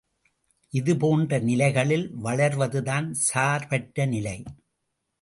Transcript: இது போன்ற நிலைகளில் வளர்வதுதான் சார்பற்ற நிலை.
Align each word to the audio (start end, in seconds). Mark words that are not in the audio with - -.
இது 0.73 0.97
போன்ற 0.97 1.39
நிலைகளில் 1.39 2.07
வளர்வதுதான் 2.23 3.11
சார்பற்ற 3.27 4.05
நிலை. 4.05 4.37